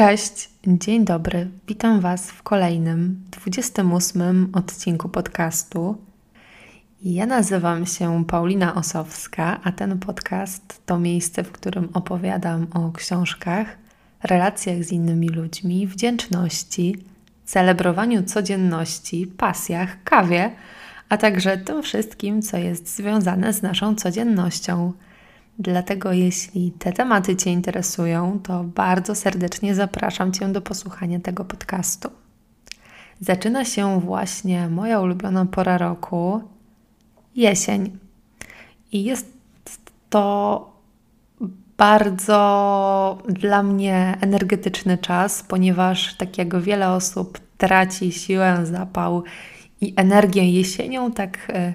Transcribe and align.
Cześć, 0.00 0.50
dzień 0.66 1.04
dobry. 1.04 1.48
Witam 1.68 2.00
Was 2.00 2.30
w 2.30 2.42
kolejnym, 2.42 3.22
28 3.30 4.48
odcinku 4.52 5.08
podcastu. 5.08 5.98
Ja 7.02 7.26
nazywam 7.26 7.86
się 7.86 8.24
Paulina 8.24 8.74
Osowska, 8.74 9.60
a 9.64 9.72
ten 9.72 9.98
podcast 9.98 10.82
to 10.86 10.98
miejsce, 10.98 11.44
w 11.44 11.52
którym 11.52 11.88
opowiadam 11.94 12.66
o 12.74 12.92
książkach, 12.92 13.66
relacjach 14.22 14.84
z 14.84 14.92
innymi 14.92 15.28
ludźmi, 15.28 15.86
wdzięczności, 15.86 16.96
celebrowaniu 17.44 18.22
codzienności, 18.22 19.26
pasjach, 19.26 20.02
kawie, 20.04 20.50
a 21.08 21.16
także 21.16 21.58
tym 21.58 21.82
wszystkim, 21.82 22.42
co 22.42 22.56
jest 22.56 22.96
związane 22.96 23.52
z 23.52 23.62
naszą 23.62 23.94
codziennością. 23.94 24.92
Dlatego, 25.60 26.12
jeśli 26.12 26.72
te 26.72 26.92
tematy 26.92 27.36
Cię 27.36 27.50
interesują, 27.50 28.40
to 28.42 28.64
bardzo 28.64 29.14
serdecznie 29.14 29.74
zapraszam 29.74 30.32
Cię 30.32 30.48
do 30.48 30.60
posłuchania 30.60 31.20
tego 31.20 31.44
podcastu. 31.44 32.10
Zaczyna 33.20 33.64
się 33.64 34.00
właśnie 34.00 34.68
moja 34.68 35.00
ulubiona 35.00 35.46
pora 35.46 35.78
roku 35.78 36.42
jesień. 37.36 37.98
I 38.92 39.04
jest 39.04 39.26
to 40.10 40.66
bardzo 41.76 43.18
dla 43.28 43.62
mnie 43.62 44.18
energetyczny 44.20 44.98
czas, 44.98 45.42
ponieważ 45.42 46.14
tak 46.14 46.38
jak 46.38 46.60
wiele 46.60 46.90
osób 46.90 47.38
traci 47.58 48.12
siłę, 48.12 48.66
zapał 48.66 49.24
i 49.80 49.94
energię 49.96 50.50
jesienią, 50.50 51.12
tak 51.12 51.38
e, 51.48 51.74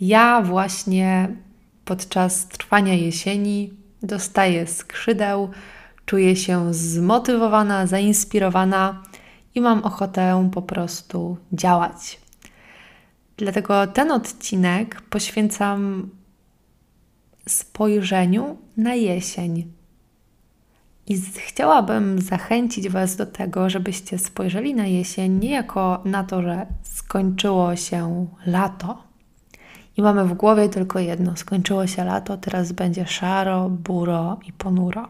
ja 0.00 0.42
właśnie 0.42 1.28
podczas 1.84 2.48
trwania 2.48 2.94
jesieni 2.94 3.72
dostaję 4.02 4.66
skrzydeł, 4.66 5.50
czuję 6.06 6.36
się 6.36 6.74
zmotywowana, 6.74 7.86
zainspirowana 7.86 9.02
i 9.54 9.60
mam 9.60 9.84
ochotę 9.84 10.50
po 10.52 10.62
prostu 10.62 11.36
działać. 11.52 12.20
Dlatego 13.36 13.86
ten 13.86 14.10
odcinek 14.10 15.00
poświęcam 15.00 16.10
spojrzeniu 17.48 18.56
na 18.76 18.94
jesień. 18.94 19.72
I 21.06 21.20
chciałabym 21.20 22.20
zachęcić 22.20 22.88
Was 22.88 23.16
do 23.16 23.26
tego, 23.26 23.70
żebyście 23.70 24.18
spojrzeli 24.18 24.74
na 24.74 24.86
jesień 24.86 25.38
nie 25.38 25.50
jako 25.50 26.02
na 26.04 26.24
to, 26.24 26.42
że 26.42 26.66
skończyło 26.82 27.76
się 27.76 28.26
lato 28.46 29.13
i 29.96 30.02
mamy 30.02 30.24
w 30.24 30.34
głowie 30.34 30.68
tylko 30.68 30.98
jedno: 30.98 31.36
skończyło 31.36 31.86
się 31.86 32.04
lato, 32.04 32.36
teraz 32.36 32.72
będzie 32.72 33.06
szaro, 33.06 33.68
buro 33.70 34.40
i 34.46 34.52
ponuro. 34.52 35.08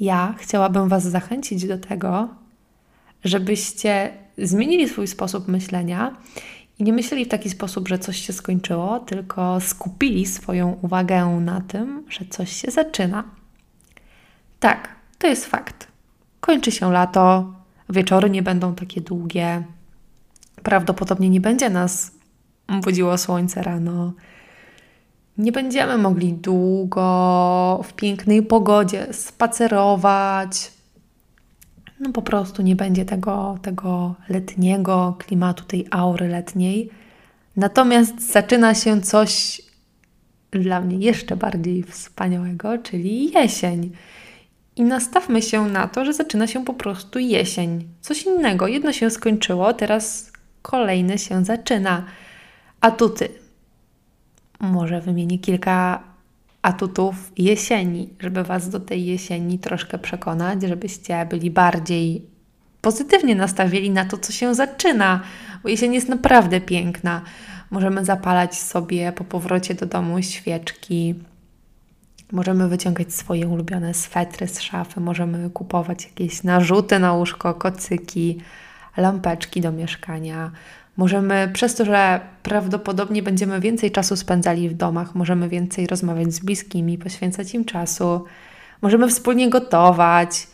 Ja 0.00 0.34
chciałabym 0.38 0.88
Was 0.88 1.04
zachęcić 1.04 1.66
do 1.66 1.78
tego, 1.78 2.28
żebyście 3.24 4.12
zmienili 4.38 4.88
swój 4.88 5.06
sposób 5.06 5.48
myślenia 5.48 6.16
i 6.78 6.84
nie 6.84 6.92
myśleli 6.92 7.24
w 7.24 7.28
taki 7.28 7.50
sposób, 7.50 7.88
że 7.88 7.98
coś 7.98 8.16
się 8.16 8.32
skończyło, 8.32 9.00
tylko 9.00 9.60
skupili 9.60 10.26
swoją 10.26 10.78
uwagę 10.82 11.26
na 11.26 11.60
tym, 11.60 12.04
że 12.08 12.24
coś 12.30 12.52
się 12.52 12.70
zaczyna. 12.70 13.24
Tak, 14.60 14.88
to 15.18 15.26
jest 15.26 15.46
fakt. 15.46 15.86
Kończy 16.40 16.72
się 16.72 16.92
lato, 16.92 17.52
wieczory 17.90 18.30
nie 18.30 18.42
będą 18.42 18.74
takie 18.74 19.00
długie. 19.00 19.64
Prawdopodobnie 20.62 21.30
nie 21.30 21.40
będzie 21.40 21.70
nas 21.70 22.15
budziło 22.68 23.18
słońce 23.18 23.62
rano. 23.62 24.12
Nie 25.38 25.52
będziemy 25.52 25.98
mogli 25.98 26.32
długo 26.32 27.80
w 27.84 27.92
pięknej 27.92 28.42
pogodzie 28.42 29.06
spacerować, 29.12 30.72
no 32.00 32.12
po 32.12 32.22
prostu 32.22 32.62
nie 32.62 32.76
będzie 32.76 33.04
tego, 33.04 33.58
tego 33.62 34.14
letniego 34.28 35.16
klimatu, 35.18 35.64
tej 35.64 35.86
aury 35.90 36.28
letniej. 36.28 36.90
Natomiast 37.56 38.32
zaczyna 38.32 38.74
się 38.74 39.00
coś 39.00 39.62
dla 40.50 40.80
mnie 40.80 40.96
jeszcze 40.96 41.36
bardziej 41.36 41.82
wspaniałego, 41.82 42.78
czyli 42.78 43.32
jesień. 43.32 43.90
I 44.76 44.82
nastawmy 44.82 45.42
się 45.42 45.66
na 45.66 45.88
to, 45.88 46.04
że 46.04 46.12
zaczyna 46.12 46.46
się 46.46 46.64
po 46.64 46.74
prostu 46.74 47.18
jesień. 47.18 47.88
Coś 48.00 48.22
innego. 48.22 48.66
Jedno 48.66 48.92
się 48.92 49.10
skończyło, 49.10 49.72
teraz 49.72 50.32
kolejne 50.62 51.18
się 51.18 51.44
zaczyna. 51.44 52.04
Atuty. 52.80 53.28
Może 54.60 55.00
wymienię 55.00 55.38
kilka 55.38 56.02
atutów 56.62 57.32
jesieni, 57.36 58.08
żeby 58.20 58.44
Was 58.44 58.70
do 58.70 58.80
tej 58.80 59.06
jesieni 59.06 59.58
troszkę 59.58 59.98
przekonać, 59.98 60.62
żebyście 60.62 61.26
byli 61.30 61.50
bardziej 61.50 62.26
pozytywnie 62.80 63.34
nastawieni 63.34 63.90
na 63.90 64.04
to, 64.04 64.18
co 64.18 64.32
się 64.32 64.54
zaczyna, 64.54 65.20
bo 65.62 65.68
jesień 65.68 65.94
jest 65.94 66.08
naprawdę 66.08 66.60
piękna. 66.60 67.22
Możemy 67.70 68.04
zapalać 68.04 68.60
sobie 68.60 69.12
po 69.12 69.24
powrocie 69.24 69.74
do 69.74 69.86
domu 69.86 70.22
świeczki, 70.22 71.14
możemy 72.32 72.68
wyciągać 72.68 73.14
swoje 73.14 73.48
ulubione 73.48 73.94
swetry 73.94 74.48
z 74.48 74.60
szafy, 74.60 75.00
możemy 75.00 75.50
kupować 75.50 76.04
jakieś 76.04 76.42
narzuty 76.42 76.98
na 76.98 77.12
łóżko, 77.12 77.54
kocyki, 77.54 78.40
lampeczki 78.96 79.60
do 79.60 79.72
mieszkania, 79.72 80.50
Możemy, 80.96 81.50
przez 81.52 81.74
to, 81.74 81.84
że 81.84 82.20
prawdopodobnie 82.42 83.22
będziemy 83.22 83.60
więcej 83.60 83.90
czasu 83.90 84.16
spędzali 84.16 84.68
w 84.68 84.74
domach, 84.74 85.14
możemy 85.14 85.48
więcej 85.48 85.86
rozmawiać 85.86 86.32
z 86.32 86.40
bliskimi, 86.40 86.98
poświęcać 86.98 87.54
im 87.54 87.64
czasu, 87.64 88.24
możemy 88.82 89.08
wspólnie 89.08 89.50
gotować, 89.50 90.46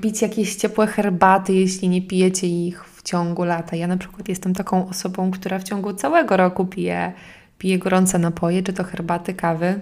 pić 0.00 0.22
jakieś 0.22 0.56
ciepłe 0.56 0.86
herbaty, 0.86 1.52
jeśli 1.52 1.88
nie 1.88 2.02
pijecie 2.02 2.46
ich 2.46 2.84
w 2.84 3.02
ciągu 3.02 3.44
lata. 3.44 3.76
Ja 3.76 3.86
na 3.86 3.96
przykład 3.96 4.28
jestem 4.28 4.54
taką 4.54 4.88
osobą, 4.88 5.30
która 5.30 5.58
w 5.58 5.64
ciągu 5.64 5.94
całego 5.94 6.36
roku 6.36 6.66
pije, 6.66 7.12
pije 7.58 7.78
gorące 7.78 8.18
napoje, 8.18 8.62
czy 8.62 8.72
to 8.72 8.84
herbaty, 8.84 9.34
kawy. 9.34 9.80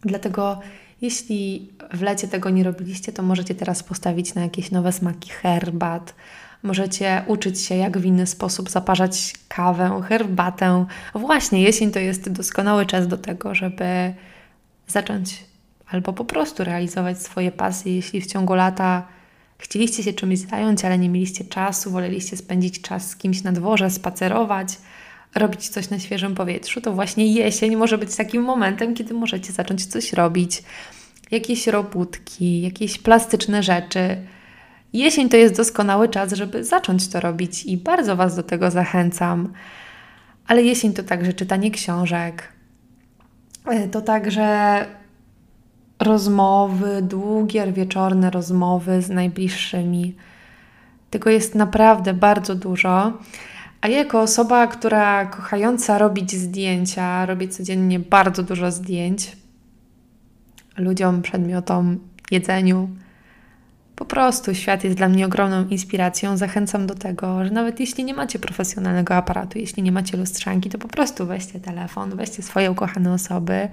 Dlatego 0.00 0.60
jeśli 1.00 1.72
w 1.94 2.02
lecie 2.02 2.28
tego 2.28 2.50
nie 2.50 2.64
robiliście, 2.64 3.12
to 3.12 3.22
możecie 3.22 3.54
teraz 3.54 3.82
postawić 3.82 4.34
na 4.34 4.42
jakieś 4.42 4.70
nowe 4.70 4.92
smaki 4.92 5.30
herbat, 5.30 6.14
Możecie 6.62 7.22
uczyć 7.26 7.60
się, 7.60 7.74
jak 7.74 7.98
w 7.98 8.04
inny 8.04 8.26
sposób 8.26 8.70
zaparzać 8.70 9.34
kawę, 9.48 10.00
herbatę. 10.08 10.86
Właśnie, 11.14 11.62
jesień 11.62 11.90
to 11.90 11.98
jest 11.98 12.30
doskonały 12.30 12.86
czas 12.86 13.08
do 13.08 13.18
tego, 13.18 13.54
żeby 13.54 14.14
zacząć 14.86 15.44
albo 15.90 16.12
po 16.12 16.24
prostu 16.24 16.64
realizować 16.64 17.22
swoje 17.22 17.52
pasje. 17.52 17.96
Jeśli 17.96 18.20
w 18.20 18.26
ciągu 18.26 18.54
lata 18.54 19.06
chcieliście 19.58 20.02
się 20.02 20.12
czymś 20.12 20.38
zająć, 20.38 20.84
ale 20.84 20.98
nie 20.98 21.08
mieliście 21.08 21.44
czasu, 21.44 21.90
woleliście 21.90 22.36
spędzić 22.36 22.80
czas 22.80 23.10
z 23.10 23.16
kimś 23.16 23.42
na 23.42 23.52
dworze, 23.52 23.90
spacerować, 23.90 24.68
robić 25.34 25.68
coś 25.68 25.90
na 25.90 25.98
świeżym 25.98 26.34
powietrzu, 26.34 26.80
to 26.80 26.92
właśnie 26.92 27.26
jesień 27.26 27.76
może 27.76 27.98
być 27.98 28.16
takim 28.16 28.42
momentem, 28.42 28.94
kiedy 28.94 29.14
możecie 29.14 29.52
zacząć 29.52 29.86
coś 29.86 30.12
robić. 30.12 30.62
Jakieś 31.30 31.66
robótki, 31.66 32.62
jakieś 32.62 32.98
plastyczne 32.98 33.62
rzeczy 33.62 34.16
Jesień 34.92 35.28
to 35.28 35.36
jest 35.36 35.56
doskonały 35.56 36.08
czas, 36.08 36.32
żeby 36.32 36.64
zacząć 36.64 37.08
to 37.08 37.20
robić 37.20 37.64
i 37.64 37.76
bardzo 37.76 38.16
Was 38.16 38.36
do 38.36 38.42
tego 38.42 38.70
zachęcam. 38.70 39.52
Ale 40.46 40.62
jesień 40.62 40.92
to 40.92 41.02
także 41.02 41.32
czytanie 41.32 41.70
książek, 41.70 42.48
e, 43.66 43.88
to 43.88 44.00
także 44.00 44.86
rozmowy, 46.00 47.02
długie 47.02 47.72
wieczorne 47.72 48.30
rozmowy 48.30 49.02
z 49.02 49.10
najbliższymi. 49.10 50.16
Tego 51.10 51.30
jest 51.30 51.54
naprawdę 51.54 52.14
bardzo 52.14 52.54
dużo. 52.54 53.12
A 53.80 53.88
ja 53.88 53.98
jako 53.98 54.20
osoba, 54.20 54.66
która 54.66 55.26
kochająca 55.26 55.98
robić 55.98 56.32
zdjęcia, 56.32 57.26
robię 57.26 57.48
codziennie 57.48 58.00
bardzo 58.00 58.42
dużo 58.42 58.70
zdjęć 58.70 59.36
ludziom, 60.76 61.22
przedmiotom, 61.22 61.98
jedzeniu, 62.30 62.88
po 63.96 64.04
prostu 64.04 64.54
świat 64.54 64.84
jest 64.84 64.96
dla 64.96 65.08
mnie 65.08 65.26
ogromną 65.26 65.68
inspiracją. 65.68 66.36
Zachęcam 66.36 66.86
do 66.86 66.94
tego, 66.94 67.44
że 67.44 67.50
nawet 67.50 67.80
jeśli 67.80 68.04
nie 68.04 68.14
macie 68.14 68.38
profesjonalnego 68.38 69.14
aparatu, 69.14 69.58
jeśli 69.58 69.82
nie 69.82 69.92
macie 69.92 70.16
lustrzanki, 70.16 70.70
to 70.70 70.78
po 70.78 70.88
prostu 70.88 71.26
weźcie 71.26 71.60
telefon, 71.60 72.16
weźcie 72.16 72.42
swoje 72.42 72.70
ukochane 72.70 73.12
osoby 73.12 73.68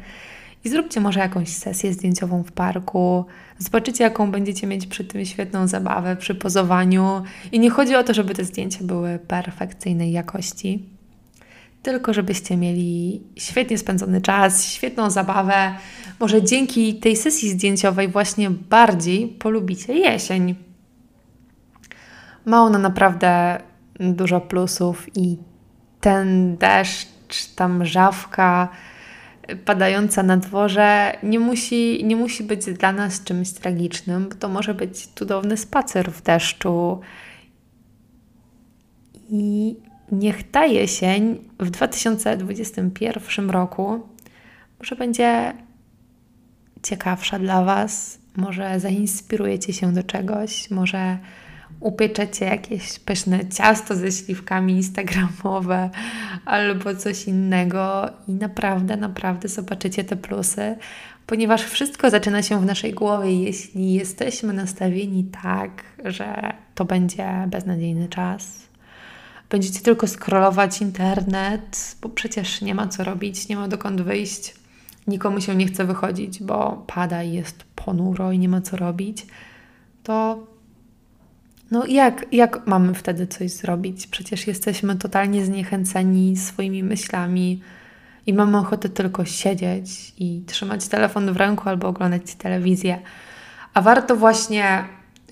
i 0.65 0.69
zróbcie 0.69 1.01
może 1.01 1.19
jakąś 1.19 1.49
sesję 1.49 1.93
zdjęciową 1.93 2.43
w 2.43 2.51
parku. 2.51 3.25
Zobaczycie, 3.57 4.03
jaką 4.03 4.31
będziecie 4.31 4.67
mieć 4.67 4.87
przy 4.87 5.05
tym 5.05 5.25
świetną 5.25 5.67
zabawę, 5.67 6.15
przy 6.15 6.35
pozowaniu. 6.35 7.23
I 7.51 7.59
nie 7.59 7.69
chodzi 7.69 7.95
o 7.95 8.03
to, 8.03 8.13
żeby 8.13 8.35
te 8.35 8.43
zdjęcia 8.43 8.79
były 8.81 9.19
perfekcyjnej 9.27 10.11
jakości, 10.11 10.83
tylko 11.81 12.13
żebyście 12.13 12.57
mieli 12.57 13.23
świetnie 13.35 13.77
spędzony 13.77 14.21
czas, 14.21 14.65
świetną 14.65 15.09
zabawę. 15.09 15.75
Może 16.19 16.43
dzięki 16.43 16.95
tej 16.95 17.15
sesji 17.15 17.49
zdjęciowej 17.49 18.07
właśnie 18.07 18.49
bardziej 18.49 19.27
polubicie 19.27 19.93
jesień. 19.93 20.55
Ma 22.45 22.61
ona 22.61 22.79
naprawdę 22.79 23.61
dużo 23.99 24.41
plusów 24.41 25.17
i 25.17 25.37
ten 26.01 26.57
deszcz, 26.57 27.45
ta 27.55 27.67
mrzawka, 27.67 28.69
padająca 29.65 30.23
na 30.23 30.37
dworze 30.37 31.17
nie 31.23 31.39
musi, 31.39 32.05
nie 32.05 32.15
musi 32.15 32.43
być 32.43 32.65
dla 32.65 32.91
nas 32.91 33.23
czymś 33.23 33.51
tragicznym, 33.51 34.29
bo 34.29 34.35
to 34.35 34.49
może 34.49 34.73
być 34.73 35.07
cudowny 35.07 35.57
spacer 35.57 36.11
w 36.11 36.21
deszczu. 36.21 36.99
I 39.29 39.75
niech 40.11 40.51
ta 40.51 40.65
jesień 40.65 41.37
w 41.59 41.69
2021 41.69 43.49
roku 43.49 44.01
może 44.79 44.95
będzie 44.95 45.53
ciekawsza 46.83 47.39
dla 47.39 47.63
Was, 47.63 48.19
może 48.37 48.79
zainspirujecie 48.79 49.73
się 49.73 49.93
do 49.93 50.03
czegoś, 50.03 50.71
może 50.71 51.17
upieczecie 51.79 52.45
jakieś 52.45 52.99
pyszne 52.99 53.49
ciasto 53.49 53.95
ze 53.95 54.11
śliwkami 54.11 54.73
instagramowe 54.73 55.89
albo 56.45 56.95
coś 56.95 57.27
innego 57.27 58.09
i 58.27 58.31
naprawdę, 58.31 58.97
naprawdę 58.97 59.47
zobaczycie 59.47 60.03
te 60.03 60.15
plusy, 60.15 60.75
ponieważ 61.25 61.63
wszystko 61.63 62.09
zaczyna 62.09 62.43
się 62.43 62.61
w 62.61 62.65
naszej 62.65 62.93
głowie, 62.93 63.43
jeśli 63.43 63.93
jesteśmy 63.93 64.53
nastawieni 64.53 65.23
tak, 65.43 65.83
że 66.05 66.53
to 66.75 66.85
będzie 66.85 67.47
beznadziejny 67.47 68.07
czas. 68.07 68.68
Będziecie 69.49 69.79
tylko 69.79 70.07
scrollować 70.07 70.81
internet, 70.81 71.95
bo 72.01 72.09
przecież 72.09 72.61
nie 72.61 72.75
ma 72.75 72.87
co 72.87 73.03
robić, 73.03 73.47
nie 73.47 73.55
ma 73.55 73.67
dokąd 73.67 74.01
wyjść. 74.01 74.55
Nikomu 75.07 75.41
się 75.41 75.55
nie 75.55 75.67
chce 75.67 75.85
wychodzić, 75.85 76.43
bo 76.43 76.83
pada 76.87 77.23
i 77.23 77.33
jest 77.33 77.63
ponuro 77.75 78.31
i 78.31 78.39
nie 78.39 78.49
ma 78.49 78.61
co 78.61 78.77
robić. 78.77 79.25
To 80.03 80.47
no 81.71 81.85
jak, 81.85 82.25
jak 82.31 82.67
mamy 82.67 82.93
wtedy 82.93 83.27
coś 83.27 83.51
zrobić? 83.51 84.07
Przecież 84.07 84.47
jesteśmy 84.47 84.95
totalnie 84.95 85.45
zniechęceni 85.45 86.37
swoimi 86.37 86.83
myślami 86.83 87.61
i 88.25 88.33
mamy 88.33 88.57
ochotę 88.57 88.89
tylko 88.89 89.25
siedzieć 89.25 90.13
i 90.17 90.43
trzymać 90.47 90.87
telefon 90.87 91.33
w 91.33 91.37
ręku 91.37 91.69
albo 91.69 91.87
oglądać 91.87 92.35
telewizję. 92.35 92.99
A 93.73 93.81
warto 93.81 94.15
właśnie 94.15 94.83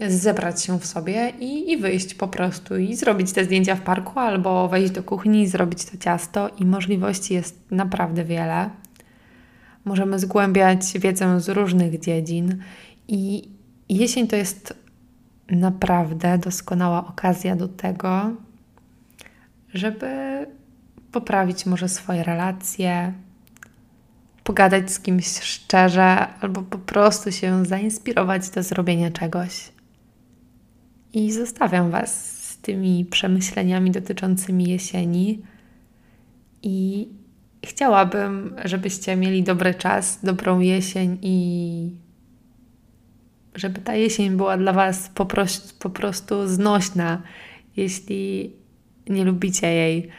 zebrać 0.08 0.64
się 0.64 0.80
w 0.80 0.86
sobie 0.86 1.30
i, 1.40 1.72
i 1.72 1.78
wyjść 1.78 2.14
po 2.14 2.28
prostu 2.28 2.78
i 2.78 2.96
zrobić 2.96 3.32
te 3.34 3.46
zdjęcia 3.46 3.76
w 3.76 3.82
parku 3.82 4.20
albo 4.20 4.68
wejść 4.68 4.92
do 4.92 5.04
kuchni 5.04 5.48
zrobić 5.48 5.86
to 5.86 5.98
ciasto 5.98 6.50
i 6.60 6.66
możliwości 6.66 7.34
jest 7.34 7.72
naprawdę 7.72 8.24
wiele. 8.24 8.70
Możemy 9.86 10.20
zgłębiać 10.20 11.00
wiedzę 11.00 11.42
z 11.42 11.50
różnych 11.50 12.00
dziedzin 12.00 12.64
i 13.08 13.50
jesień 13.90 14.28
to 14.28 14.36
jest 14.36 14.74
naprawdę 15.50 16.38
doskonała 16.38 17.08
okazja 17.08 17.56
do 17.56 17.68
tego, 17.68 18.32
żeby 19.74 20.08
poprawić 21.12 21.66
może 21.66 21.90
swoje 21.90 22.24
relacje, 22.24 23.14
pogadać 24.44 24.92
z 24.92 25.00
kimś 25.00 25.40
szczerze, 25.40 26.28
albo 26.42 26.62
po 26.62 26.78
prostu 26.78 27.32
się 27.32 27.66
zainspirować 27.66 28.50
do 28.50 28.64
zrobienia 28.64 29.12
czegoś. 29.12 29.77
I 31.14 31.32
zostawiam 31.32 31.92
Was 31.92 32.42
z 32.50 32.58
tymi 32.58 33.06
przemyśleniami 33.06 33.92
dotyczącymi 33.92 34.70
jesieni. 34.70 35.42
I 36.64 37.08
chciałabym, 37.66 38.56
żebyście 38.66 39.16
mieli 39.16 39.44
dobry 39.44 39.74
czas, 39.74 40.20
dobrą 40.24 40.60
jesień 40.60 41.18
i 41.22 41.92
żeby 43.56 43.82
ta 43.82 43.96
jesień 43.96 44.38
była 44.38 44.58
dla 44.58 44.74
Was 44.74 45.10
po, 45.10 45.26
prostu, 45.26 45.80
po 45.80 45.90
prostu 45.90 46.48
znośna, 46.48 47.22
jeśli 47.78 48.54
nie 49.10 49.26
lubicie 49.26 49.74
jej. 49.74 50.10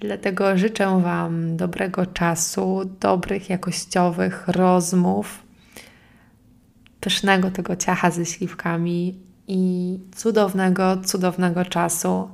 Dlatego 0.00 0.58
życzę 0.58 1.00
Wam 1.02 1.56
dobrego 1.56 2.06
czasu, 2.06 2.80
dobrych, 3.00 3.50
jakościowych 3.50 4.48
rozmów, 4.48 5.42
pysznego 7.00 7.50
tego 7.50 7.76
ciacha 7.76 8.10
ze 8.10 8.26
śliwkami 8.26 9.25
i 9.48 9.98
cudownego, 10.16 10.96
cudownego 11.04 11.64
czasu. 11.64 12.28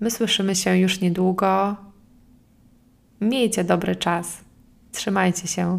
My 0.00 0.10
słyszymy 0.10 0.54
się 0.54 0.76
już 0.76 1.00
niedługo. 1.00 1.76
Miejcie 3.20 3.64
dobry 3.64 3.96
czas. 3.96 4.40
Trzymajcie 4.92 5.48
się. 5.48 5.78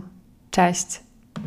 Cześć. 0.51 1.06